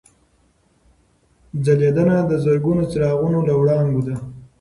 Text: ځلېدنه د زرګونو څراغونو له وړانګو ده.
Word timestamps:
ځلېدنه 1.65 2.17
د 2.25 2.31
زرګونو 2.43 2.83
څراغونو 2.91 3.39
له 3.47 3.53
وړانګو 3.61 4.01
ده. 4.07 4.15